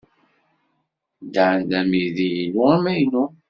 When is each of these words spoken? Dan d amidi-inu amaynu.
Dan 1.33 1.57
d 1.69 1.71
amidi-inu 1.79 2.61
amaynu. 2.75 3.23